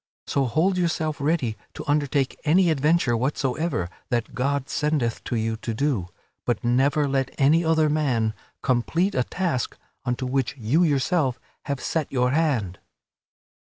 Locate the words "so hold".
0.25-0.79